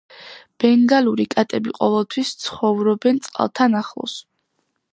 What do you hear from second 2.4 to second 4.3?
ცხოვრობენ წყალთან ახლოს.